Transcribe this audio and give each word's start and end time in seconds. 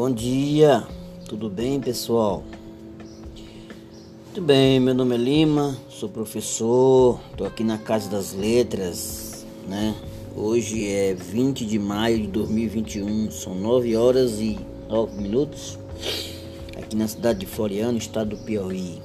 Bom 0.00 0.10
dia, 0.10 0.82
tudo 1.28 1.50
bem 1.50 1.78
pessoal? 1.78 2.42
Tudo 4.32 4.46
bem, 4.46 4.80
meu 4.80 4.94
nome 4.94 5.14
é 5.14 5.18
Lima, 5.18 5.76
sou 5.90 6.08
professor, 6.08 7.20
estou 7.30 7.46
aqui 7.46 7.62
na 7.62 7.76
Casa 7.76 8.08
das 8.08 8.32
Letras, 8.32 9.44
né? 9.68 9.94
Hoje 10.34 10.88
é 10.88 11.12
20 11.12 11.66
de 11.66 11.78
maio 11.78 12.18
de 12.18 12.28
2021, 12.28 13.30
são 13.30 13.54
9 13.54 13.94
horas 13.94 14.40
e 14.40 14.58
9 14.88 15.20
minutos, 15.20 15.78
aqui 16.78 16.96
na 16.96 17.06
cidade 17.06 17.40
de 17.40 17.46
Floriano, 17.46 17.98
estado 17.98 18.30
do 18.30 18.38
Piauí, 18.38 19.02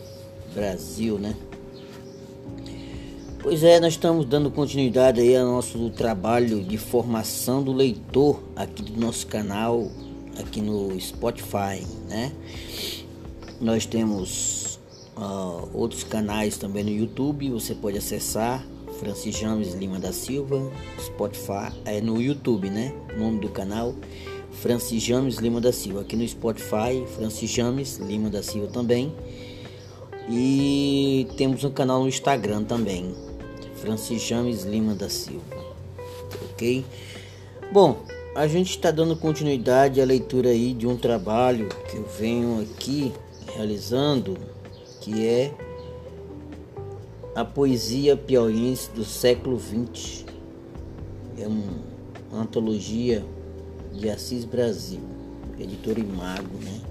Brasil, 0.53 1.19
né? 1.19 1.35
Pois 3.43 3.63
é, 3.63 3.81
nós 3.81 3.95
estamos 3.95 4.25
dando 4.25 4.49
continuidade 4.49 5.19
aí 5.19 5.35
ao 5.35 5.45
nosso 5.45 5.89
trabalho 5.89 6.63
de 6.63 6.77
formação 6.77 7.61
do 7.61 7.73
leitor 7.73 8.41
aqui 8.55 8.81
do 8.81 8.97
nosso 8.97 9.27
canal, 9.27 9.91
aqui 10.39 10.61
no 10.61 10.99
Spotify, 10.99 11.85
né? 12.07 12.31
Nós 13.59 13.85
temos 13.85 14.79
uh, 15.17 15.69
outros 15.73 16.03
canais 16.03 16.57
também 16.57 16.83
no 16.83 16.89
YouTube, 16.89 17.49
você 17.49 17.73
pode 17.73 17.97
acessar 17.97 18.65
Francis 18.99 19.37
James 19.37 19.73
Lima 19.73 19.99
da 19.99 20.13
Silva, 20.13 20.71
Spotify, 20.99 21.71
é 21.85 22.01
no 22.01 22.21
YouTube, 22.21 22.69
né? 22.69 22.93
O 23.15 23.19
nome 23.19 23.39
do 23.39 23.49
canal 23.49 23.93
Francis 24.51 25.03
James 25.03 25.37
Lima 25.37 25.59
da 25.59 25.71
Silva. 25.71 26.01
Aqui 26.01 26.15
no 26.15 26.27
Spotify, 26.27 27.05
Francis 27.15 27.49
James 27.49 27.97
Lima 27.97 28.29
da 28.29 28.41
Silva 28.41 28.67
também. 28.67 29.13
E 30.29 31.27
temos 31.37 31.63
um 31.63 31.71
canal 31.71 32.01
no 32.01 32.07
Instagram 32.07 32.63
também, 32.63 33.13
Francis 33.75 34.21
James 34.23 34.63
Lima 34.63 34.95
da 34.95 35.09
Silva. 35.09 35.43
Ok? 36.51 36.83
Bom, 37.71 38.03
a 38.35 38.47
gente 38.47 38.71
está 38.71 38.91
dando 38.91 39.15
continuidade 39.15 40.01
à 40.01 40.05
leitura 40.05 40.49
aí 40.49 40.73
de 40.73 40.85
um 40.85 40.97
trabalho 40.97 41.69
que 41.89 41.97
eu 41.97 42.05
venho 42.05 42.61
aqui 42.61 43.13
realizando, 43.55 44.37
que 45.01 45.25
é 45.25 45.53
a 47.33 47.43
poesia 47.43 48.15
piauiense 48.15 48.91
do 48.91 49.03
século 49.05 49.59
XX. 49.59 50.25
É 51.37 51.47
uma 51.47 52.41
antologia 52.41 53.25
de 53.93 54.09
Assis 54.09 54.45
Brasil, 54.45 55.01
editora 55.57 55.99
Imago, 55.99 56.57
né? 56.61 56.81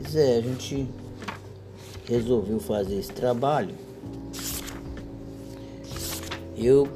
Pois 0.00 0.16
é, 0.16 0.38
a 0.38 0.40
gente 0.40 0.88
resolveu 2.08 2.58
fazer 2.58 2.98
esse 2.98 3.12
trabalho 3.12 3.74
eu 6.56 6.88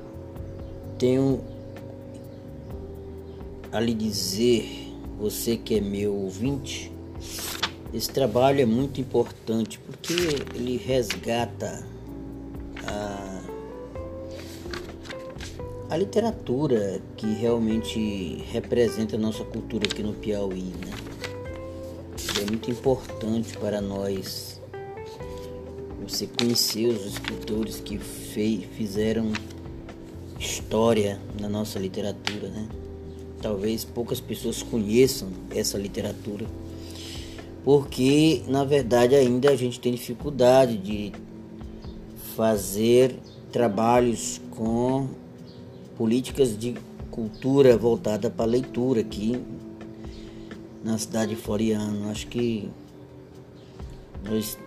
tenho 0.98 1.40
a 3.76 3.80
lhe 3.80 3.92
dizer, 3.92 4.90
você 5.18 5.54
que 5.54 5.74
é 5.74 5.82
meu 5.82 6.14
ouvinte, 6.14 6.90
esse 7.92 8.08
trabalho 8.08 8.62
é 8.62 8.64
muito 8.64 9.02
importante 9.02 9.78
porque 9.78 10.14
ele 10.54 10.78
resgata 10.78 11.86
a, 12.86 13.42
a 15.90 15.96
literatura 15.98 17.02
que 17.18 17.26
realmente 17.34 18.42
representa 18.50 19.16
a 19.16 19.18
nossa 19.18 19.44
cultura 19.44 19.86
aqui 19.86 20.02
no 20.02 20.14
Piauí. 20.14 20.72
Né? 20.82 20.94
É 22.40 22.46
muito 22.46 22.70
importante 22.70 23.58
para 23.58 23.82
nós 23.82 24.58
você 26.02 26.26
conhecer 26.26 26.86
os 26.86 27.04
escritores 27.04 27.78
que 27.78 27.98
fizeram 27.98 29.34
história 30.40 31.20
na 31.38 31.48
nossa 31.48 31.78
literatura, 31.78 32.48
né? 32.48 32.66
Talvez 33.46 33.84
poucas 33.84 34.18
pessoas 34.18 34.60
conheçam 34.60 35.28
essa 35.54 35.78
literatura, 35.78 36.44
porque 37.64 38.42
na 38.48 38.64
verdade 38.64 39.14
ainda 39.14 39.52
a 39.52 39.54
gente 39.54 39.78
tem 39.78 39.92
dificuldade 39.92 40.76
de 40.76 41.12
fazer 42.34 43.14
trabalhos 43.52 44.40
com 44.50 45.08
políticas 45.96 46.58
de 46.58 46.74
cultura 47.08 47.76
voltada 47.76 48.28
para 48.28 48.46
a 48.46 48.48
leitura 48.48 49.02
aqui 49.02 49.40
na 50.82 50.98
cidade 50.98 51.36
de 51.36 51.40
Floriano. 51.40 52.10
Acho 52.10 52.26
que 52.26 52.68
nós 54.28 54.58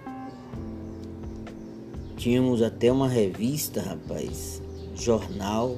tínhamos 2.15 2.61
até 2.61 2.89
uma 2.89 3.09
revista, 3.09 3.81
rapaz, 3.81 4.61
jornal. 4.95 5.75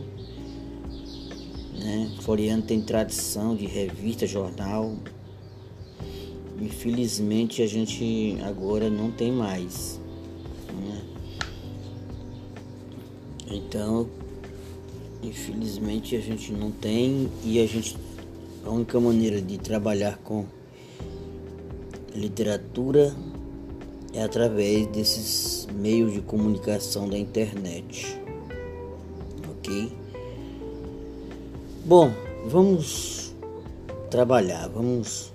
Né? 1.81 2.11
Floriano 2.21 2.61
tem 2.61 2.81
tradição 2.81 3.55
de 3.55 3.65
revista, 3.65 4.27
jornal. 4.27 4.95
Infelizmente 6.61 7.61
a 7.61 7.67
gente 7.67 8.37
agora 8.43 8.89
não 8.89 9.11
tem 9.11 9.31
mais. 9.31 9.99
Né? 10.73 11.01
Então, 13.49 14.07
infelizmente 15.23 16.15
a 16.15 16.21
gente 16.21 16.51
não 16.51 16.71
tem 16.71 17.29
e 17.43 17.59
a 17.59 17.65
gente 17.65 17.97
a 18.63 18.69
única 18.69 18.99
maneira 18.99 19.41
de 19.41 19.57
trabalhar 19.57 20.17
com 20.19 20.45
literatura 22.13 23.15
é 24.13 24.21
através 24.21 24.85
desses 24.87 25.67
meios 25.73 26.13
de 26.13 26.21
comunicação 26.21 27.09
da 27.09 27.17
internet 27.17 28.21
ok? 29.61 29.91
Bom, 31.83 32.13
vamos 32.45 33.33
trabalhar, 34.11 34.67
vamos. 34.69 35.33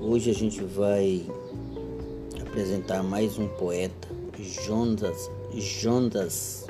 Hoje 0.00 0.28
a 0.28 0.34
gente 0.34 0.60
vai 0.60 1.24
apresentar 2.40 3.04
mais 3.04 3.38
um 3.38 3.46
poeta, 3.46 4.08
Jonas, 4.40 5.30
Jonas 5.54 6.66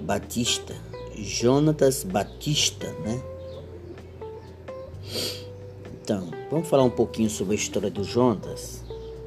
Batista, 0.00 0.74
Jonatas 1.14 2.02
Batista, 2.02 2.90
né? 3.04 3.22
Então, 6.02 6.30
vamos 6.50 6.66
falar 6.66 6.84
um 6.84 6.90
pouquinho 6.90 7.28
sobre 7.28 7.52
a 7.52 7.56
história 7.56 7.90
do 7.90 8.02
Jonas 8.02 8.82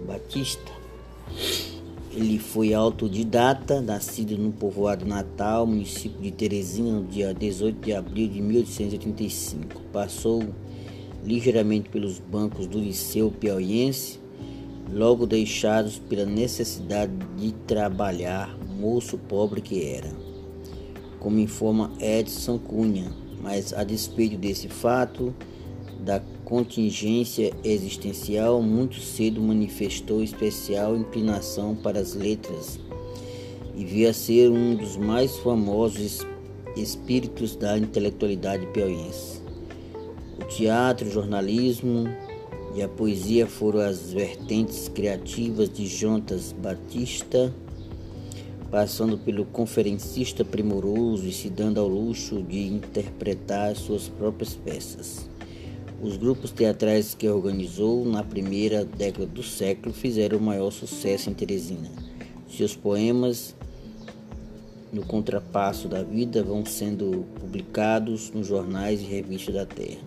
Batista. 0.07 0.82
Ele 2.15 2.37
foi 2.37 2.75
autodidata, 2.75 3.81
nascido 3.81 4.37
no 4.37 4.51
povoado 4.51 5.03
Natal, 5.03 5.65
município 5.65 6.21
de 6.21 6.29
Teresina, 6.29 6.91
no 6.91 7.07
dia 7.07 7.33
18 7.33 7.83
de 7.83 7.91
abril 7.91 8.27
de 8.27 8.39
1885. 8.39 9.81
Passou 9.91 10.43
ligeiramente 11.25 11.89
pelos 11.89 12.19
bancos 12.19 12.67
do 12.67 12.77
Liceu 12.77 13.31
Piauiense, 13.31 14.19
logo 14.91 15.25
deixados 15.25 15.97
pela 15.97 16.23
necessidade 16.23 17.11
de 17.35 17.51
trabalhar, 17.65 18.55
moço 18.79 19.17
pobre 19.17 19.59
que 19.59 19.83
era. 19.83 20.11
Como 21.19 21.39
informa 21.39 21.91
Edson 21.99 22.59
Cunha, 22.59 23.11
mas 23.41 23.73
a 23.73 23.83
despeito 23.83 24.37
desse 24.37 24.67
fato, 24.67 25.33
da 25.99 26.21
contingência 26.53 27.51
existencial, 27.63 28.61
muito 28.61 28.99
cedo 28.99 29.41
manifestou 29.41 30.21
especial 30.21 30.95
inclinação 30.95 31.75
para 31.75 31.99
as 31.99 32.13
letras 32.13 32.79
e 33.75 33.83
via 33.83 34.13
ser 34.13 34.51
um 34.51 34.75
dos 34.75 34.95
mais 34.95 35.35
famosos 35.39 36.19
espíritos 36.77 37.55
da 37.55 37.75
intelectualidade 37.75 38.67
piauiense. 38.67 39.41
O 40.39 40.43
teatro, 40.43 41.07
o 41.07 41.11
jornalismo 41.11 42.07
e 42.75 42.83
a 42.83 42.87
poesia 42.87 43.47
foram 43.47 43.79
as 43.79 44.13
vertentes 44.13 44.87
criativas 44.87 45.73
de 45.73 45.87
Jontas 45.87 46.53
Batista, 46.53 47.51
passando 48.69 49.17
pelo 49.17 49.43
conferencista 49.45 50.45
primoroso 50.45 51.25
e 51.25 51.33
se 51.33 51.49
dando 51.49 51.79
ao 51.79 51.87
luxo 51.87 52.43
de 52.43 52.67
interpretar 52.67 53.75
suas 53.75 54.07
próprias 54.07 54.53
peças. 54.53 55.32
Os 56.03 56.17
grupos 56.17 56.51
teatrais 56.51 57.15
que 57.15 57.27
organizou 57.29 58.03
na 58.03 58.21
primeira 58.21 58.83
década 58.83 59.25
do 59.25 59.41
século 59.41 59.93
fizeram 59.93 60.37
o 60.37 60.41
maior 60.41 60.69
sucesso 60.69 61.29
em 61.29 61.33
Teresina. 61.33 61.89
Seus 62.49 62.75
poemas, 62.75 63.55
no 64.91 65.05
contrapasso 65.05 65.87
da 65.87 66.03
vida, 66.03 66.43
vão 66.43 66.65
sendo 66.65 67.23
publicados 67.39 68.29
nos 68.31 68.47
jornais 68.47 68.99
e 68.99 69.05
revistas 69.05 69.55
da 69.55 69.65
terra. 69.65 70.01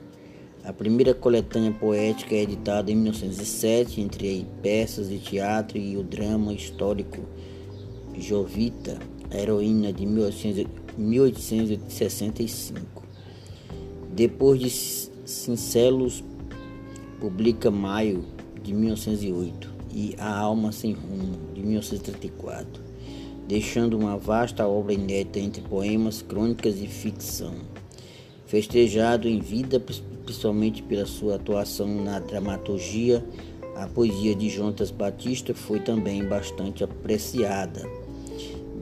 A 0.62 0.70
primeira 0.70 1.14
coletânea 1.14 1.72
poética 1.72 2.34
é 2.34 2.42
editada 2.42 2.92
em 2.92 2.96
1907, 2.96 4.02
entre 4.02 4.46
peças 4.62 5.08
de 5.08 5.18
teatro 5.18 5.78
e 5.78 5.96
o 5.96 6.02
drama 6.02 6.52
histórico 6.52 7.22
Jovita, 8.18 8.98
a 9.30 9.38
heroína 9.38 9.94
de 9.94 10.04
1865. 10.04 13.02
Depois 14.14 14.60
de 14.60 15.15
Cincelos 15.26 16.22
publica 17.18 17.68
Maio 17.68 18.24
de 18.62 18.72
1908 18.72 19.74
e 19.92 20.14
A 20.18 20.38
Alma 20.38 20.70
Sem 20.70 20.92
Rumo 20.92 21.36
de 21.52 21.62
1934, 21.62 22.80
deixando 23.48 23.98
uma 23.98 24.16
vasta 24.16 24.68
obra 24.68 24.92
inédita 24.92 25.40
entre 25.40 25.62
poemas, 25.62 26.22
crônicas 26.22 26.80
e 26.80 26.86
ficção. 26.86 27.54
Festejado 28.46 29.26
em 29.26 29.40
vida, 29.40 29.80
principalmente 29.80 30.80
pela 30.84 31.06
sua 31.06 31.34
atuação 31.34 31.88
na 31.88 32.20
dramaturgia, 32.20 33.24
a 33.74 33.88
poesia 33.88 34.32
de 34.32 34.48
Jonas 34.48 34.92
Batista 34.92 35.52
foi 35.52 35.80
também 35.80 36.24
bastante 36.24 36.84
apreciada, 36.84 37.82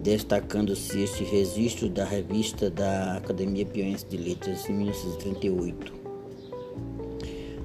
destacando-se 0.02 1.05
este 1.05 1.25
registro 1.25 1.88
da 1.88 2.05
revista 2.05 2.69
da 2.69 3.17
Academia 3.17 3.64
Piauiense 3.64 4.05
de 4.05 4.19
Letras 4.19 4.69
em 4.69 4.75
1938, 4.75 6.03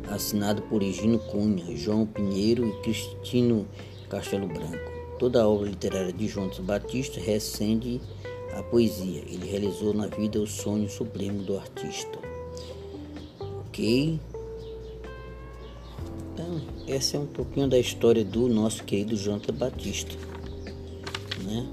assinado 0.10 0.62
por 0.64 0.82
Higino 0.82 1.20
Cunha, 1.20 1.76
João 1.76 2.06
Pinheiro 2.06 2.68
e 2.68 2.82
Cristino 2.82 3.68
Castelo 4.10 4.48
Branco. 4.48 4.92
Toda 5.18 5.44
a 5.44 5.48
obra 5.48 5.70
literária 5.70 6.14
de 6.14 6.28
Jonas 6.28 6.60
Batista 6.60 7.20
recende 7.20 8.02
a 8.54 8.64
poesia. 8.64 9.22
Ele 9.28 9.50
realizou 9.50 9.94
na 9.94 10.08
vida 10.08 10.40
o 10.40 10.48
sonho 10.48 10.90
supremo 10.90 11.44
do 11.44 11.58
artista. 11.58 12.18
Ok? 13.68 14.20
Então, 16.34 16.62
essa 16.88 17.18
é 17.18 17.20
um 17.20 17.26
pouquinho 17.26 17.68
da 17.68 17.78
história 17.78 18.24
do 18.24 18.48
nosso 18.48 18.84
querido 18.84 19.16
Jonathan 19.16 19.54
Batista. 19.54 20.16
Né? 21.44 21.68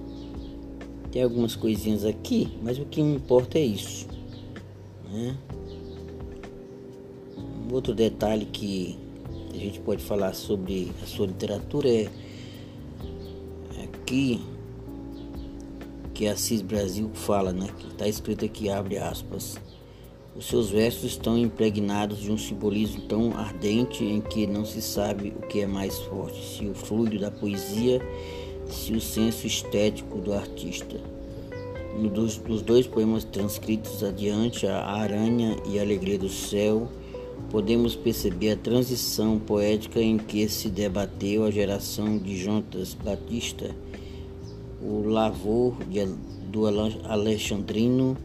Tem 1.12 1.22
algumas 1.22 1.54
coisinhas 1.54 2.04
aqui, 2.04 2.58
mas 2.62 2.78
o 2.78 2.84
que 2.84 3.02
me 3.02 3.14
importa 3.14 3.58
é 3.58 3.62
isso. 3.64 4.06
Né? 5.10 5.36
Outro 7.70 7.94
detalhe 7.94 8.46
que 8.46 8.96
a 9.52 9.56
gente 9.56 9.80
pode 9.80 10.02
falar 10.02 10.34
sobre 10.34 10.92
a 11.02 11.06
sua 11.06 11.26
literatura 11.26 11.88
é 11.88 12.08
aqui 13.82 14.40
que 16.14 16.28
a 16.28 16.32
Assis 16.32 16.62
Brasil 16.62 17.10
fala, 17.12 17.52
né? 17.52 17.68
Está 17.90 18.06
escrito 18.06 18.44
aqui, 18.44 18.70
abre 18.70 18.96
aspas. 18.98 19.58
Os 20.34 20.46
seus 20.46 20.70
versos 20.70 21.04
estão 21.04 21.36
impregnados 21.36 22.18
de 22.18 22.30
um 22.30 22.38
simbolismo 22.38 23.02
tão 23.02 23.36
ardente 23.36 24.04
em 24.04 24.20
que 24.20 24.46
não 24.46 24.64
se 24.64 24.80
sabe 24.80 25.34
o 25.36 25.46
que 25.46 25.60
é 25.60 25.66
mais 25.66 25.98
forte, 25.98 26.42
se 26.42 26.66
o 26.66 26.74
fluido 26.74 27.18
da 27.18 27.30
poesia, 27.30 28.00
se 28.66 28.92
o 28.92 29.00
senso 29.00 29.46
estético 29.46 30.18
do 30.18 30.32
artista. 30.32 31.00
Nos 31.98 32.62
dois 32.62 32.86
poemas 32.86 33.24
transcritos 33.24 34.04
adiante, 34.04 34.66
A 34.66 34.84
Aranha 34.84 35.56
e 35.66 35.78
a 35.78 35.82
Alegria 35.82 36.18
do 36.18 36.28
Céu, 36.28 36.88
podemos 37.50 37.94
perceber 37.94 38.52
a 38.52 38.56
transição 38.56 39.38
poética 39.38 40.00
em 40.00 40.18
que 40.18 40.48
se 40.48 40.68
debateu 40.68 41.44
a 41.44 41.50
geração 41.50 42.18
de 42.18 42.36
Jonas 42.36 42.94
Batista 42.94 43.74
o 44.86 45.08
lavor 45.08 45.76
do 46.50 46.66
alexandrino 47.04 48.16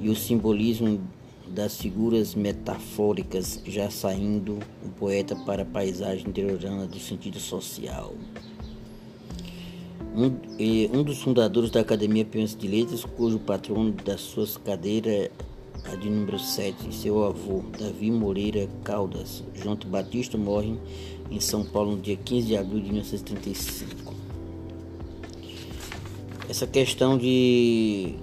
e 0.00 0.08
o 0.08 0.16
simbolismo 0.16 1.00
das 1.48 1.76
figuras 1.76 2.34
metafóricas, 2.34 3.62
já 3.66 3.90
saindo 3.90 4.58
o 4.84 4.88
poeta 4.98 5.36
para 5.36 5.62
a 5.62 5.64
paisagem 5.64 6.28
interiorana 6.28 6.86
do 6.86 6.98
sentido 6.98 7.38
social. 7.38 8.14
Um, 10.14 10.98
um 10.98 11.02
dos 11.02 11.18
fundadores 11.18 11.70
da 11.70 11.80
Academia 11.80 12.24
Piauiense 12.24 12.56
de 12.56 12.66
Letras, 12.66 13.04
cujo 13.04 13.38
patrono 13.38 13.92
das 13.92 14.20
suas 14.22 14.56
cadeiras 14.56 15.30
a 15.92 15.96
de 15.96 16.10
número 16.10 16.38
7, 16.38 16.94
seu 16.94 17.24
avô, 17.24 17.62
Davi 17.78 18.10
Moreira 18.10 18.68
Caldas, 18.84 19.42
João 19.54 19.76
Batista, 19.86 20.36
morre 20.36 20.76
em 21.30 21.40
São 21.40 21.64
Paulo 21.64 21.96
no 21.96 22.02
dia 22.02 22.16
15 22.16 22.46
de 22.46 22.56
abril 22.56 22.80
de 22.80 22.90
1935 22.90 24.16
essa 26.48 26.66
questão 26.66 27.18
de 27.18 28.14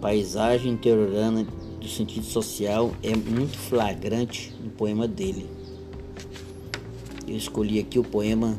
paisagem 0.00 0.72
interiorana 0.72 1.46
do 1.80 1.88
sentido 1.88 2.24
social 2.24 2.92
é 3.02 3.14
muito 3.16 3.58
flagrante 3.58 4.54
no 4.62 4.70
poema 4.70 5.08
dele. 5.08 5.46
Eu 7.26 7.36
escolhi 7.36 7.78
aqui 7.78 7.98
o 7.98 8.04
poema 8.04 8.58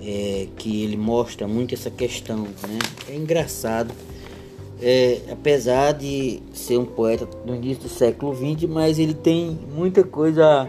é, 0.00 0.48
que 0.56 0.82
ele 0.82 0.96
mostra 0.96 1.46
muito 1.46 1.74
essa 1.74 1.90
questão. 1.90 2.44
Né? 2.44 2.78
É 3.08 3.14
engraçado, 3.14 3.92
é, 4.82 5.20
apesar 5.30 5.92
de 5.92 6.40
ser 6.52 6.78
um 6.78 6.84
poeta 6.84 7.26
do 7.26 7.54
início 7.54 7.82
do 7.84 7.88
século 7.88 8.34
XX, 8.34 8.68
mas 8.68 8.98
ele 8.98 9.14
tem 9.14 9.58
muita 9.74 10.02
coisa 10.02 10.68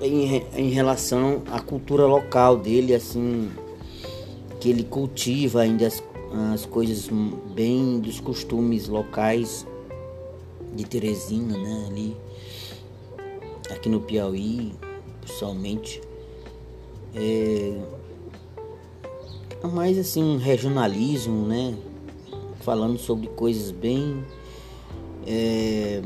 em, 0.00 0.42
em 0.56 0.70
relação 0.70 1.42
à 1.50 1.60
cultura 1.60 2.06
local 2.06 2.56
dele, 2.56 2.94
assim, 2.94 3.50
que 4.58 4.70
ele 4.70 4.84
cultiva 4.84 5.60
ainda 5.60 5.86
as, 5.86 6.02
as 6.54 6.64
coisas 6.64 7.08
bem 7.54 8.00
dos 8.00 8.20
costumes 8.20 8.88
locais 8.88 9.66
de 10.74 10.84
Teresina, 10.84 11.56
né? 11.56 11.86
Ali, 11.88 12.16
aqui 13.70 13.88
no 13.88 14.00
Piauí, 14.00 14.72
pessoalmente. 15.20 16.00
É, 17.14 17.78
é 19.62 19.66
mais 19.66 19.98
assim 19.98 20.22
um 20.22 20.36
regionalismo, 20.36 21.46
né? 21.46 21.74
Falando 22.66 22.98
sobre 22.98 23.28
coisas 23.28 23.70
bem 23.70 24.24
é, 25.24 26.02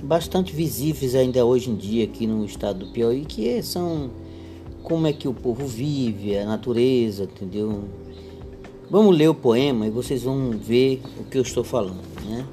bastante 0.00 0.54
visíveis 0.54 1.16
ainda 1.16 1.44
hoje 1.44 1.68
em 1.68 1.74
dia 1.74 2.04
aqui 2.04 2.24
no 2.24 2.44
estado 2.44 2.86
do 2.86 2.92
Piauí, 2.92 3.24
que 3.24 3.60
são 3.64 4.12
como 4.84 5.08
é 5.08 5.12
que 5.12 5.26
o 5.26 5.34
povo 5.34 5.66
vive, 5.66 6.38
a 6.38 6.46
natureza, 6.46 7.24
entendeu? 7.24 7.82
Vamos 8.88 9.18
ler 9.18 9.26
o 9.26 9.34
poema 9.34 9.88
e 9.88 9.90
vocês 9.90 10.22
vão 10.22 10.52
ver 10.52 11.02
o 11.18 11.24
que 11.24 11.36
eu 11.36 11.42
estou 11.42 11.64
falando, 11.64 12.04
né? 12.24 12.46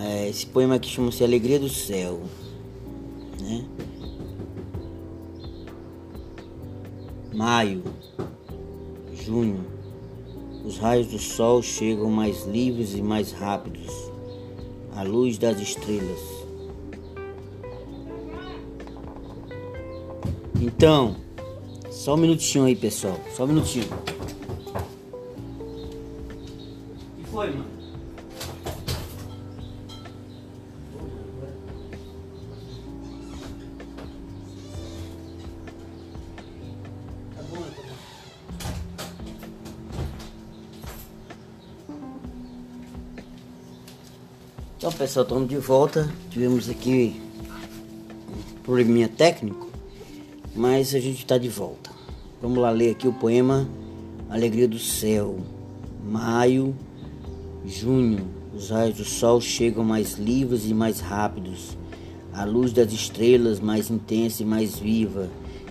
É, 0.00 0.30
esse 0.30 0.46
poema 0.46 0.76
aqui 0.76 0.88
chama-se 0.88 1.22
Alegria 1.22 1.58
do 1.58 1.68
Céu, 1.68 2.22
né? 3.38 3.66
Maio, 7.34 7.82
junho, 9.12 9.78
os 10.64 10.78
raios 10.78 11.06
do 11.08 11.18
sol 11.18 11.62
chegam 11.62 12.10
mais 12.10 12.44
livres 12.44 12.94
e 12.94 13.02
mais 13.02 13.32
rápidos, 13.32 13.90
à 14.94 15.02
luz 15.02 15.38
das 15.38 15.58
estrelas 15.60 16.40
Então, 20.60 21.16
só 21.90 22.12
um 22.14 22.18
minutinho 22.18 22.66
aí, 22.66 22.76
pessoal. 22.76 23.18
Só 23.34 23.44
um 23.44 23.46
minutinho. 23.46 23.86
O 27.12 27.16
que 27.16 27.30
foi, 27.30 27.50
mano? 27.50 27.69
Então, 44.80 44.90
pessoal, 44.90 45.24
estamos 45.24 45.46
de 45.46 45.58
volta. 45.58 46.10
Tivemos 46.30 46.70
aqui 46.70 47.20
um 48.30 48.62
probleminha 48.62 49.08
técnico 49.08 49.68
mas 50.56 50.94
a 50.94 50.98
gente 50.98 51.18
está 51.18 51.36
de 51.36 51.50
volta. 51.50 51.90
Vamos 52.40 52.56
lá 52.56 52.70
ler 52.70 52.92
aqui 52.92 53.06
o 53.06 53.12
poema 53.12 53.68
Alegria 54.30 54.66
do 54.66 54.78
Céu. 54.78 55.36
Maio, 56.02 56.74
junho, 57.66 58.26
os 58.54 58.70
raios 58.70 58.96
do 58.96 59.04
sol 59.04 59.38
chegam 59.38 59.84
mais 59.84 60.14
livres 60.14 60.64
e 60.64 60.72
mais 60.72 61.00
rápidos. 61.00 61.76
A 62.32 62.46
luz 62.46 62.72
das 62.72 62.90
estrelas, 62.90 63.60
mais 63.60 63.90
intensa 63.90 64.42
e 64.42 64.46
mais 64.46 64.78
viva, 64.78 65.28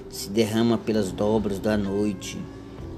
se 0.07 0.29
derrama 0.29 0.77
pelas 0.77 1.11
dobras 1.11 1.57
da 1.57 1.75
noite. 1.75 2.37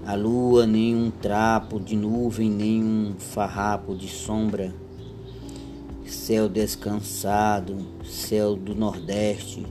A 0.05 0.13
lua, 0.13 0.67
nem 0.67 0.93
um 0.93 1.09
trapo 1.09 1.79
de 1.79 1.95
nuvem, 1.95 2.49
nem 2.49 2.83
um 2.83 3.15
farrapo 3.17 3.95
de 3.95 4.09
sombra. 4.09 4.75
Céu 6.23 6.47
descansado, 6.47 7.75
céu 8.05 8.55
do 8.55 8.75
Nordeste 8.75 9.65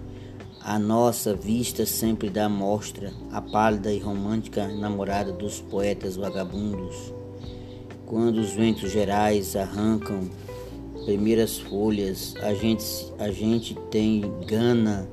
a 0.60 0.80
nossa 0.80 1.32
vista 1.32 1.86
sempre 1.86 2.28
dá 2.28 2.48
mostra 2.48 3.12
a 3.30 3.40
pálida 3.40 3.92
e 3.92 4.00
romântica 4.00 4.66
namorada 4.66 5.30
dos 5.30 5.60
poetas 5.60 6.16
vagabundos. 6.16 7.14
Quando 8.04 8.38
os 8.38 8.50
ventos 8.50 8.90
gerais 8.90 9.54
arrancam 9.54 10.28
primeiras 11.04 11.56
folhas, 11.56 12.34
a 12.42 12.52
gente, 12.52 12.84
a 13.20 13.30
gente 13.30 13.76
tem 13.88 14.20
gana 14.44 15.08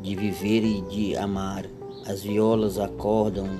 de 0.00 0.16
viver 0.16 0.64
e 0.64 0.80
de 0.80 1.14
amar. 1.14 1.66
As 2.06 2.22
violas 2.22 2.78
acordam 2.78 3.50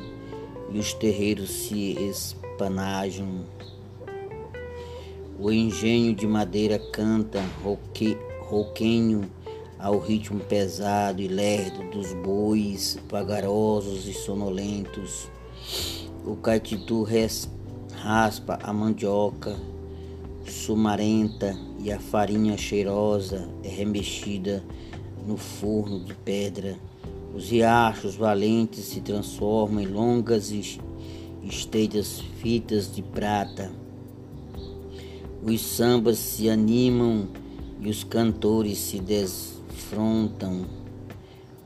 e 0.73 0.79
os 0.79 0.95
terreiros 0.95 1.51
se 1.51 1.99
espanajam. 1.99 3.45
O 5.43 5.51
engenho 5.51 6.15
de 6.15 6.27
madeira 6.27 6.79
canta 6.79 7.43
roque, 7.65 8.15
roquenho 8.41 9.23
ao 9.79 9.99
ritmo 9.99 10.39
pesado 10.39 11.23
e 11.23 11.29
lerdo 11.29 11.91
dos 11.91 12.13
bois 12.13 12.99
vagarosos 13.09 14.07
e 14.07 14.13
sonolentos. 14.13 15.31
O 16.27 16.37
caititu 16.37 17.05
res, 17.05 17.49
raspa 17.95 18.59
a 18.63 18.71
mandioca 18.71 19.57
sumarenta 20.47 21.57
e 21.79 21.91
a 21.91 21.99
farinha 21.99 22.59
cheirosa 22.59 23.49
é 23.65 23.69
remexida 23.69 24.63
no 25.27 25.39
forno 25.39 26.05
de 26.05 26.13
pedra. 26.13 26.77
Os 27.35 27.49
riachos 27.49 28.15
valentes 28.15 28.85
se 28.85 29.01
transformam 29.01 29.81
em 29.81 29.87
longas 29.87 30.51
e 30.51 30.79
estreitas 31.43 32.21
fitas 32.43 32.95
de 32.95 33.03
prata. 33.03 33.80
Os 35.43 35.63
sambas 35.63 36.19
se 36.19 36.51
animam 36.51 37.27
e 37.81 37.89
os 37.89 38.05
cantores 38.05 38.77
se 38.77 39.01
desfrontam 39.01 40.67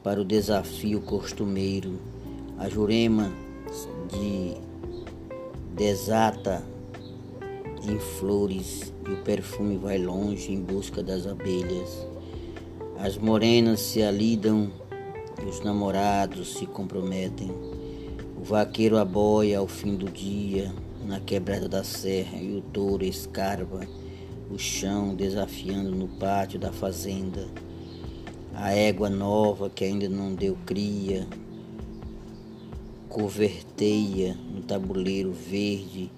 para 0.00 0.20
o 0.20 0.24
desafio 0.24 1.00
costumeiro. 1.00 1.98
A 2.56 2.68
Jurema 2.68 3.32
de 4.12 4.54
desata 5.74 6.62
em 7.82 7.98
flores 7.98 8.92
e 9.08 9.12
o 9.12 9.22
perfume 9.24 9.76
vai 9.76 9.98
longe 9.98 10.52
em 10.52 10.60
busca 10.60 11.02
das 11.02 11.26
abelhas. 11.26 12.06
As 12.96 13.18
morenas 13.18 13.80
se 13.80 14.04
alidam 14.04 14.70
e 15.42 15.46
os 15.46 15.58
namorados 15.64 16.54
se 16.54 16.64
comprometem. 16.64 17.50
O 18.40 18.44
vaqueiro 18.44 18.98
aboia 18.98 19.58
ao 19.58 19.66
fim 19.66 19.96
do 19.96 20.08
dia 20.08 20.72
na 21.04 21.20
quebrada 21.20 21.68
da 21.68 21.84
serra 21.84 22.38
e 22.38 22.56
o 22.56 22.60
touro 22.60 23.04
escarva 23.04 23.86
o 24.50 24.58
chão 24.58 25.14
desafiando 25.14 25.90
no 25.90 26.08
pátio 26.08 26.58
da 26.58 26.72
fazenda. 26.72 27.46
A 28.54 28.72
égua 28.72 29.10
nova 29.10 29.68
que 29.68 29.84
ainda 29.84 30.08
não 30.08 30.34
deu 30.34 30.56
cria 30.64 31.26
coverteia 33.08 34.36
no 34.52 34.62
tabuleiro 34.62 35.32
verde 35.32 36.10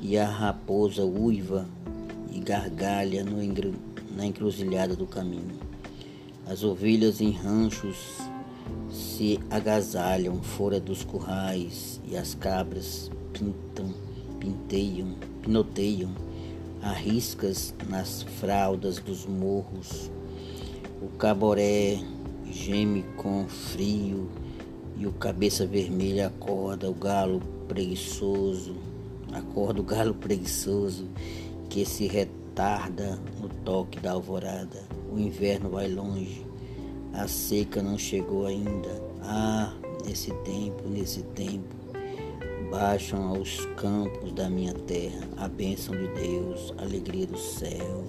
e 0.00 0.18
a 0.18 0.26
raposa 0.26 1.04
uiva 1.04 1.68
e 2.32 2.40
gargalha 2.40 3.24
na 4.16 4.26
encruzilhada 4.26 4.96
do 4.96 5.06
caminho. 5.06 5.60
As 6.46 6.64
ovelhas 6.64 7.20
em 7.20 7.30
ranchos 7.30 8.18
se 8.90 9.38
agasalham 9.48 10.42
fora 10.42 10.80
dos 10.80 11.04
currais 11.04 12.00
e 12.08 12.16
as 12.16 12.34
cabras 12.34 13.10
pintam, 13.32 13.94
pinteiam, 14.42 15.14
pinoteiam 15.40 16.10
arriscas 16.82 17.72
nas 17.88 18.22
fraldas 18.22 18.98
dos 18.98 19.24
morros. 19.24 20.10
O 21.00 21.06
caboré 21.16 22.00
geme 22.50 23.04
com 23.16 23.46
frio 23.46 24.28
e 24.96 25.06
o 25.06 25.12
cabeça 25.12 25.64
vermelha 25.64 26.26
acorda 26.26 26.90
o 26.90 26.94
galo 26.94 27.40
preguiçoso, 27.68 28.74
acorda 29.32 29.80
o 29.80 29.84
galo 29.84 30.14
preguiçoso 30.14 31.08
que 31.70 31.84
se 31.86 32.08
retarda 32.08 33.18
no 33.40 33.48
toque 33.48 34.00
da 34.00 34.10
alvorada. 34.10 34.82
O 35.12 35.18
inverno 35.20 35.70
vai 35.70 35.88
longe, 35.88 36.44
a 37.12 37.28
seca 37.28 37.80
não 37.80 37.96
chegou 37.96 38.46
ainda. 38.46 39.00
Ah, 39.22 39.72
nesse 40.04 40.32
tempo, 40.42 40.88
nesse 40.88 41.22
tempo, 41.22 41.81
baixam 42.72 43.28
aos 43.28 43.66
campos 43.76 44.32
da 44.32 44.48
minha 44.48 44.72
terra 44.72 45.28
a 45.36 45.46
bênção 45.46 45.94
de 45.94 46.08
Deus, 46.08 46.72
a 46.78 46.82
alegria 46.82 47.26
do 47.26 47.36
céu. 47.36 48.02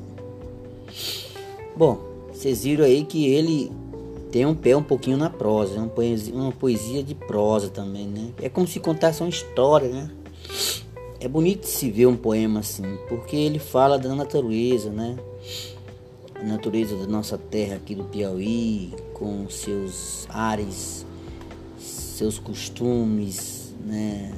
Bom, 1.75 1.99
vocês 2.31 2.63
viram 2.63 2.85
aí 2.85 3.03
que 3.03 3.27
ele 3.27 3.69
tem 4.31 4.45
um 4.45 4.55
pé 4.55 4.75
um 4.75 4.81
pouquinho 4.81 5.17
na 5.17 5.29
prosa, 5.29 5.77
uma 5.77 5.89
poesia, 5.89 6.33
uma 6.33 6.51
poesia 6.53 7.03
de 7.03 7.13
prosa 7.13 7.69
também, 7.69 8.07
né? 8.07 8.31
É 8.41 8.47
como 8.47 8.65
se 8.65 8.79
contasse 8.79 9.21
uma 9.21 9.29
história, 9.29 9.89
né? 9.89 10.09
É 11.19 11.27
bonito 11.27 11.65
se 11.65 11.91
ver 11.91 12.05
um 12.05 12.15
poema 12.15 12.61
assim, 12.61 12.97
porque 13.09 13.35
ele 13.35 13.59
fala 13.59 13.99
da 13.99 14.15
natureza, 14.15 14.89
né? 14.89 15.17
A 16.35 16.43
natureza 16.43 16.95
da 16.95 17.05
nossa 17.05 17.37
terra 17.37 17.75
aqui 17.75 17.95
do 17.95 18.05
Piauí, 18.05 18.93
com 19.13 19.49
seus 19.49 20.25
ares, 20.29 21.05
seus 21.77 22.39
costumes, 22.39 23.73
né? 23.85 24.31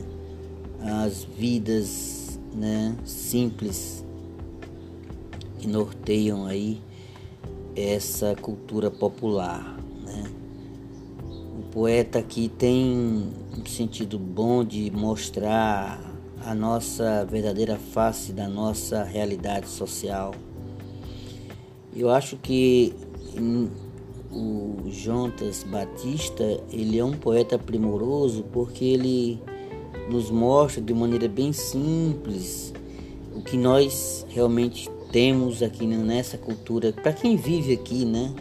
As 0.86 1.24
vidas, 1.24 2.40
né? 2.54 2.96
Simples 3.04 4.06
que 5.58 5.68
norteiam 5.68 6.46
aí 6.46 6.82
essa 7.76 8.36
cultura 8.36 8.90
popular 8.92 9.76
poeta 11.76 12.20
aqui 12.20 12.48
tem 12.48 13.30
um 13.54 13.66
sentido 13.66 14.18
bom 14.18 14.64
de 14.64 14.90
mostrar 14.92 16.00
a 16.46 16.56
nossa 16.56 17.26
verdadeira 17.26 17.78
face 17.78 18.32
da 18.32 18.48
nossa 18.48 19.04
realidade 19.04 19.68
social. 19.68 20.34
Eu 21.94 22.10
acho 22.10 22.38
que 22.38 22.94
o 24.32 24.90
Jontas 24.90 25.64
Batista, 25.64 26.46
ele 26.72 26.98
é 26.98 27.04
um 27.04 27.12
poeta 27.12 27.60
primoroso 27.60 28.46
porque 28.54 28.86
ele 28.86 29.42
nos 30.10 30.30
mostra 30.30 30.82
de 30.82 30.94
maneira 30.94 31.28
bem 31.28 31.52
simples 31.54 32.74
o 33.36 33.42
que 33.42 33.58
nós 33.58 34.26
realmente 34.30 34.90
temos 35.12 35.62
aqui 35.62 35.86
nessa 35.86 36.38
cultura, 36.38 36.94
para 36.94 37.14
quem 37.14 37.36
vive 37.36 37.74
aqui, 37.74 38.06
né? 38.06 38.34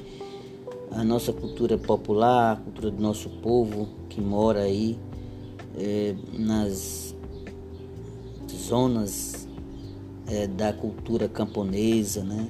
a 0.94 1.02
nossa 1.02 1.33
cultura 1.33 1.76
popular, 1.76 2.52
a 2.52 2.56
cultura 2.56 2.90
do 2.90 3.02
nosso 3.02 3.28
povo 3.28 3.88
que 4.09 4.21
mora 4.21 4.61
aí 4.61 4.97
é, 5.76 6.14
nas 6.33 7.14
zonas 8.56 9.49
é, 10.26 10.47
da 10.47 10.73
cultura 10.73 11.28
camponesa, 11.28 12.23
né? 12.23 12.49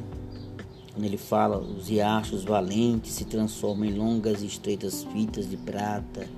Quando 0.93 1.07
ele 1.07 1.17
fala, 1.17 1.59
os 1.59 1.89
riachos 1.89 2.45
valentes 2.45 3.15
se 3.15 3.25
transformam 3.25 3.87
em 3.87 3.95
longas 3.95 4.43
e 4.43 4.47
estreitas 4.47 5.05
fitas 5.05 5.49
de 5.49 5.57
prata, 5.57 6.29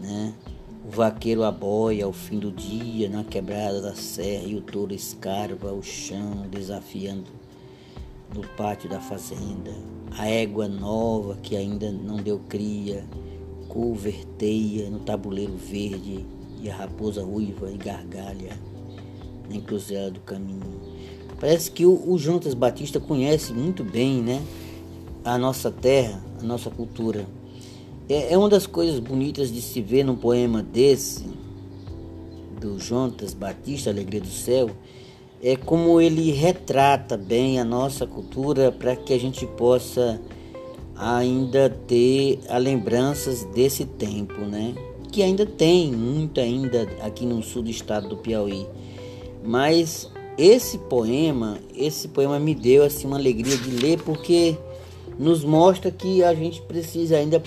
né? 0.00 0.32
O 0.88 0.90
vaqueiro 0.90 1.44
aboia 1.44 2.06
ao 2.06 2.14
fim 2.14 2.38
do 2.38 2.50
dia 2.50 3.10
na 3.10 3.22
quebrada 3.22 3.82
da 3.82 3.94
serra 3.94 4.44
e 4.46 4.56
o 4.56 4.62
touro 4.62 4.94
escarva 4.94 5.70
o 5.70 5.82
chão, 5.82 6.46
desafiando 6.50 7.26
no 8.34 8.40
pátio 8.56 8.88
da 8.88 8.98
fazenda. 8.98 9.70
A 10.16 10.26
égua 10.26 10.66
nova 10.66 11.36
que 11.42 11.54
ainda 11.54 11.92
não 11.92 12.16
deu 12.16 12.40
cria, 12.48 13.04
couverteia 13.68 14.88
no 14.88 15.00
tabuleiro 15.00 15.58
verde 15.58 16.24
e 16.62 16.70
a 16.70 16.74
raposa 16.74 17.22
ruiva 17.22 17.70
e 17.70 17.76
gargalha 17.76 18.58
na 19.46 19.56
encruzilhada 19.56 20.12
do 20.12 20.20
caminho. 20.20 20.80
Parece 21.38 21.70
que 21.70 21.84
o, 21.84 22.10
o 22.10 22.18
Jonas 22.18 22.54
Batista 22.54 22.98
conhece 22.98 23.52
muito 23.52 23.84
bem 23.84 24.22
né, 24.22 24.42
a 25.22 25.36
nossa 25.36 25.70
terra, 25.70 26.18
a 26.40 26.42
nossa 26.42 26.70
cultura. 26.70 27.26
É, 28.08 28.32
é 28.32 28.38
uma 28.38 28.48
das 28.48 28.66
coisas 28.66 28.98
bonitas 28.98 29.52
de 29.52 29.60
se 29.60 29.82
ver 29.82 30.02
num 30.02 30.16
poema 30.16 30.62
desse, 30.62 31.26
do 32.58 32.78
Jonas 32.78 33.34
Batista, 33.34 33.90
Alegria 33.90 34.20
do 34.20 34.28
Céu, 34.28 34.70
é 35.42 35.56
como 35.56 36.00
ele 36.00 36.32
retrata 36.32 37.16
bem 37.16 37.60
a 37.60 37.64
nossa 37.64 38.06
cultura 38.06 38.72
para 38.72 38.96
que 38.96 39.12
a 39.12 39.20
gente 39.20 39.46
possa 39.46 40.20
ainda 40.96 41.70
ter 41.70 42.40
as 42.48 42.62
lembranças 42.62 43.44
desse 43.44 43.84
tempo, 43.84 44.40
né? 44.40 44.74
Que 45.12 45.22
ainda 45.22 45.46
tem 45.46 45.92
muito 45.92 46.40
ainda 46.40 46.88
aqui 47.02 47.24
no 47.24 47.42
sul 47.42 47.62
do 47.62 47.70
estado 47.70 48.08
do 48.08 48.16
Piauí. 48.16 48.66
Mas 49.44 50.10
esse 50.36 50.78
poema, 50.78 51.58
esse 51.76 52.08
poema 52.08 52.40
me 52.40 52.54
deu 52.54 52.82
assim 52.82 53.06
uma 53.06 53.16
alegria 53.16 53.56
de 53.56 53.70
ler 53.70 54.00
porque 54.02 54.56
nos 55.18 55.44
mostra 55.44 55.90
que 55.90 56.24
a 56.24 56.34
gente 56.34 56.60
precisa 56.62 57.16
ainda 57.16 57.42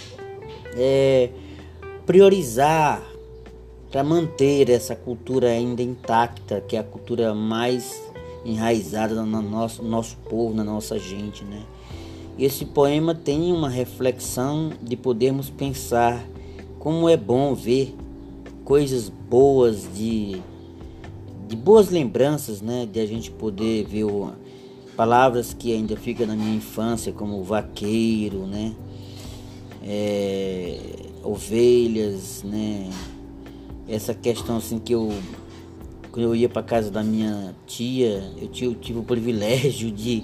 é, 0.76 1.30
priorizar 2.06 3.02
para 3.92 4.04
manter 4.04 4.70
essa 4.70 4.96
cultura 4.96 5.50
ainda 5.50 5.82
intacta, 5.82 6.62
que 6.62 6.76
é 6.76 6.80
a 6.80 6.84
cultura 6.84 7.34
mais 7.36 8.02
enraizada 8.46 9.14
no 9.24 9.42
nosso, 9.42 9.84
nosso 9.84 10.18
povo, 10.30 10.56
na 10.56 10.64
nossa 10.64 10.98
gente, 10.98 11.44
né? 11.44 11.64
Esse 12.40 12.66
poema 12.66 13.14
tem 13.14 13.52
uma 13.52 13.70
reflexão 13.70 14.72
de 14.82 14.96
podermos 14.96 15.50
pensar 15.50 16.26
como 16.80 17.08
é 17.10 17.18
bom 17.18 17.54
ver 17.54 17.96
coisas 18.64 19.10
boas 19.10 19.88
de, 19.94 20.42
de 21.48 21.56
boas 21.56 21.90
lembranças, 21.90 22.62
né? 22.62 22.88
De 22.92 23.00
a 23.00 23.06
gente 23.06 23.30
poder 23.30 23.86
ver 23.86 24.06
o, 24.06 24.32
palavras 24.96 25.54
que 25.54 25.74
ainda 25.74 25.96
ficam 25.98 26.28
na 26.28 26.36
minha 26.36 26.56
infância, 26.56 27.12
como 27.12 27.44
vaqueiro, 27.44 28.46
né? 28.46 28.74
É, 29.84 30.78
ovelhas, 31.24 32.44
né? 32.44 32.90
essa 33.92 34.14
questão 34.14 34.58
assim 34.58 34.80
que 34.80 34.94
eu 34.94 35.12
quando 36.12 36.26
eu 36.26 36.36
ia 36.36 36.50
para 36.50 36.62
casa 36.62 36.92
da 36.92 37.02
minha 37.02 37.56
tia, 37.66 38.22
eu 38.42 38.48
tive, 38.50 38.66
eu 38.74 38.76
tive 38.76 39.00
o 39.00 39.04
privilégio 39.04 39.90
de 39.92 40.24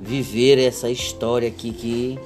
viver 0.00 0.58
essa 0.58 0.88
história 0.90 1.46
aqui 1.48 1.72
que 1.72 2.18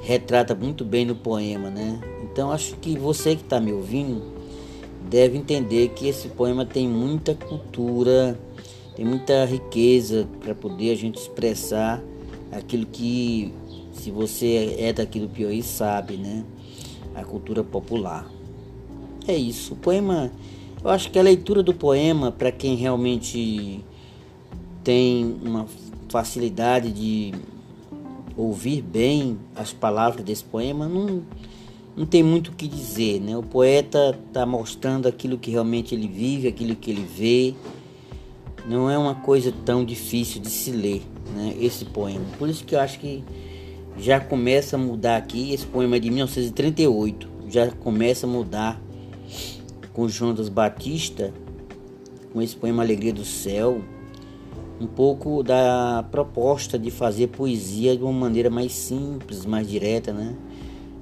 retrata 0.00 0.54
muito 0.54 0.82
bem 0.82 1.04
no 1.04 1.14
poema, 1.14 1.68
né? 1.68 2.00
Então 2.22 2.50
acho 2.50 2.74
que 2.76 2.96
você 2.96 3.36
que 3.36 3.42
está 3.42 3.60
me 3.60 3.70
ouvindo 3.70 4.22
deve 5.10 5.36
entender 5.36 5.88
que 5.90 6.08
esse 6.08 6.28
poema 6.28 6.64
tem 6.64 6.88
muita 6.88 7.34
cultura, 7.34 8.38
tem 8.96 9.04
muita 9.04 9.44
riqueza 9.44 10.26
para 10.40 10.54
poder 10.54 10.92
a 10.92 10.94
gente 10.94 11.18
expressar 11.18 12.02
aquilo 12.50 12.86
que, 12.86 13.52
se 13.98 14.10
você 14.10 14.76
é 14.78 14.92
daqui 14.92 15.20
do 15.20 15.28
Piauí, 15.28 15.62
sabe, 15.62 16.16
né? 16.16 16.44
A 17.14 17.24
cultura 17.24 17.64
popular. 17.64 18.30
É 19.26 19.36
isso. 19.36 19.74
O 19.74 19.76
poema, 19.76 20.30
eu 20.82 20.90
acho 20.90 21.10
que 21.10 21.18
a 21.18 21.22
leitura 21.22 21.62
do 21.62 21.74
poema, 21.74 22.32
para 22.32 22.50
quem 22.52 22.76
realmente 22.76 23.84
tem 24.84 25.36
uma 25.42 25.66
facilidade 26.08 26.90
de 26.92 27.34
ouvir 28.36 28.80
bem 28.82 29.38
as 29.54 29.72
palavras 29.72 30.24
desse 30.24 30.44
poema, 30.44 30.88
não, 30.88 31.22
não 31.96 32.06
tem 32.06 32.22
muito 32.22 32.48
o 32.48 32.52
que 32.52 32.68
dizer, 32.68 33.20
né? 33.20 33.36
O 33.36 33.42
poeta 33.42 34.18
está 34.28 34.46
mostrando 34.46 35.08
aquilo 35.08 35.36
que 35.36 35.50
realmente 35.50 35.94
ele 35.94 36.06
vive, 36.06 36.46
aquilo 36.46 36.76
que 36.76 36.90
ele 36.90 37.04
vê, 37.04 37.54
não 38.68 38.88
é 38.88 38.96
uma 38.96 39.14
coisa 39.14 39.52
tão 39.64 39.84
difícil 39.84 40.40
de 40.40 40.50
se 40.50 40.70
ler, 40.70 41.02
né, 41.34 41.56
esse 41.58 41.86
poema. 41.86 42.24
Por 42.38 42.48
isso 42.48 42.64
que 42.64 42.74
eu 42.74 42.80
acho 42.80 43.00
que 43.00 43.24
já 43.98 44.20
começa 44.20 44.76
a 44.76 44.78
mudar 44.78 45.16
aqui, 45.16 45.52
esse 45.52 45.66
poema 45.66 45.96
é 45.96 45.98
de 45.98 46.10
1938, 46.10 47.28
já 47.48 47.70
começa 47.70 48.26
a 48.26 48.28
mudar 48.28 48.80
com 49.92 50.08
Jonas 50.08 50.48
Batista, 50.48 51.32
com 52.32 52.40
esse 52.40 52.54
poema 52.54 52.82
Alegria 52.82 53.12
do 53.12 53.24
Céu, 53.24 53.80
um 54.80 54.86
pouco 54.86 55.42
da 55.42 56.06
proposta 56.10 56.78
de 56.78 56.90
fazer 56.90 57.28
poesia 57.28 57.96
de 57.96 58.02
uma 58.04 58.12
maneira 58.12 58.48
mais 58.48 58.72
simples, 58.72 59.44
mais 59.44 59.68
direta, 59.68 60.12
né? 60.12 60.36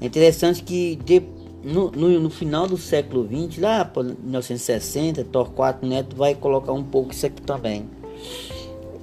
É 0.01 0.07
interessante 0.07 0.63
que 0.63 0.97
de, 0.97 1.23
no, 1.63 1.91
no, 1.91 2.21
no, 2.21 2.31
final 2.31 2.67
do 2.67 2.79
século 2.79 3.27
XX, 3.27 3.59
lá 3.61 3.85
para 3.85 4.03
1960, 4.03 5.25
Torquato 5.25 5.87
Neto 5.87 6.17
vai 6.17 6.35
colocar 6.35 6.73
um 6.73 6.85
pouco 6.85 7.13
isso 7.13 7.27
aqui 7.27 7.43
também. 7.43 7.87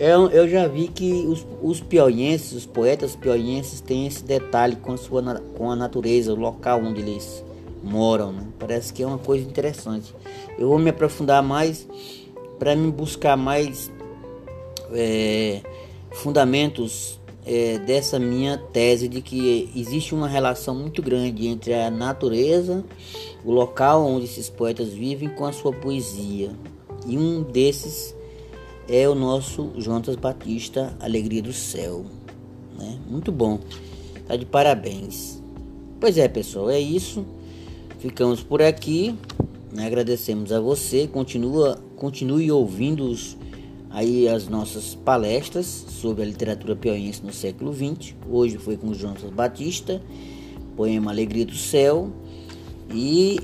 Eu, 0.06 0.30
eu 0.32 0.50
já 0.50 0.68
vi 0.68 0.90
que 0.90 1.14
os, 1.14 1.48
os 1.62 1.82
os 1.82 2.66
poetas 2.66 3.16
piauienses 3.16 3.80
têm 3.80 4.06
esse 4.06 4.22
detalhe 4.22 4.76
com 4.76 4.92
a, 4.92 4.98
sua, 4.98 5.24
com 5.58 5.72
a 5.72 5.78
natureza, 5.78 6.34
o 6.34 6.36
local 6.36 6.82
onde 6.84 7.00
eles 7.00 7.42
moram. 7.82 8.34
Né? 8.34 8.46
Parece 8.60 8.92
que 8.92 9.02
é 9.02 9.08
uma 9.08 9.18
coisa 9.18 9.48
interessante. 9.48 10.14
Eu 10.60 10.68
vou 10.68 10.78
me 10.78 10.90
aprofundar 10.90 11.42
mais 11.42 11.88
para 12.60 12.76
me 12.76 12.92
buscar 12.92 13.38
mais 13.38 13.90
é, 14.92 15.62
fundamentos 16.12 17.18
é, 17.46 17.78
dessa 17.78 18.20
minha 18.20 18.58
tese 18.58 19.08
de 19.08 19.22
que 19.22 19.72
existe 19.74 20.14
uma 20.14 20.28
relação 20.28 20.76
muito 20.76 21.02
grande 21.02 21.48
entre 21.48 21.74
a 21.74 21.90
natureza, 21.90 22.84
o 23.46 23.54
local 23.54 24.06
onde 24.06 24.26
esses 24.26 24.50
poetas 24.50 24.90
vivem, 24.90 25.30
com 25.30 25.46
a 25.46 25.54
sua 25.54 25.72
poesia. 25.72 26.52
E 27.08 27.18
um 27.18 27.42
desses 27.42 28.13
é 28.88 29.08
o 29.08 29.16
nosso 29.16 29.72
Jonas 29.78 30.16
Batista, 30.16 30.96
Alegria 31.00 31.42
do 31.42 31.54
Céu. 31.54 32.06
Né? 32.78 33.00
Muito 33.10 33.32
bom, 33.32 33.60
tá 34.28 34.36
de 34.36 34.46
parabéns. 34.46 35.42
Pois 36.00 36.18
é, 36.18 36.28
pessoal, 36.28 36.70
é 36.70 36.80
isso. 36.80 37.26
Ficamos 38.00 38.44
por 38.44 38.62
aqui. 38.62 39.16
Agradecemos 39.78 40.52
a 40.52 40.60
você. 40.60 41.08
Continua, 41.08 41.80
continue 41.96 42.52
ouvindo 42.52 43.06
os 43.06 43.38
aí 43.90 44.28
as 44.28 44.48
nossas 44.48 44.96
palestras 44.96 45.66
sobre 45.66 46.24
a 46.24 46.26
literatura 46.26 46.76
piauiense 46.76 47.24
no 47.24 47.32
século 47.32 47.72
XX. 47.72 48.16
Hoje 48.30 48.58
foi 48.58 48.76
com 48.76 48.88
o 48.88 48.94
Jonas 48.94 49.22
Batista, 49.24 50.02
poema 50.76 51.12
Alegria 51.12 51.46
do 51.46 51.56
Céu. 51.56 52.12
E 52.92 53.40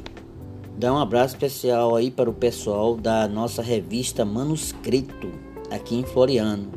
dá 0.79 0.93
um 0.93 0.98
abraço 0.98 1.36
especial 1.36 1.93
aí 1.93 2.09
para 2.09 2.29
o 2.29 2.33
pessoal 2.33 2.95
da 2.95 3.27
nossa 3.27 3.62
revista 3.62 4.24
Manuscrito, 4.24 5.29
aqui 5.69 5.93
em 5.93 6.05
Floriano. 6.05 6.70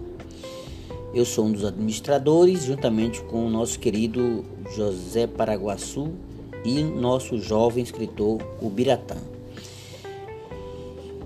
Eu 1.14 1.24
sou 1.24 1.46
um 1.46 1.52
dos 1.52 1.64
administradores, 1.64 2.64
juntamente 2.64 3.22
com 3.22 3.46
o 3.46 3.50
nosso 3.50 3.78
querido 3.78 4.44
José 4.74 5.28
Paraguaçu 5.28 6.10
e 6.64 6.82
nosso 6.82 7.38
jovem 7.38 7.84
escritor, 7.84 8.42
o 8.60 8.68
Biratã. 8.68 9.18